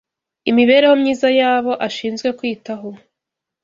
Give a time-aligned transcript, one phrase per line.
[0.49, 2.89] imibereho myiza y’abo ashinzwe kwitaho